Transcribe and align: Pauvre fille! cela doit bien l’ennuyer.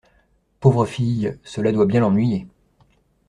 Pauvre 0.59 0.87
fille! 0.87 1.37
cela 1.43 1.71
doit 1.71 1.85
bien 1.85 1.99
l’ennuyer. 2.01 2.47